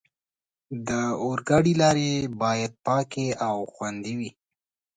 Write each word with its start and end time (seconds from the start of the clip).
د 0.87 0.89
اورګاډي 1.23 1.73
لارې 1.81 2.09
باید 2.41 2.71
پاکې 2.85 3.25
او 3.47 3.57
خوندي 3.73 4.13
وي. 4.19 4.31